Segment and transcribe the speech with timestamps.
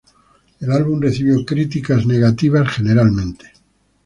[0.59, 3.51] El álbum recibió críticas negativas generalmente.